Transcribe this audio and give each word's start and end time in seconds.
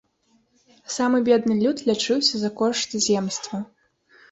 Самы 0.93 1.17
бедны 1.27 1.59
люд 1.65 1.85
лячыўся 1.91 2.35
за 2.47 2.53
кошт 2.63 2.99
земства. 3.11 3.57